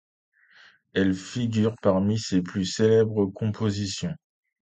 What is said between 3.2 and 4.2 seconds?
compositions.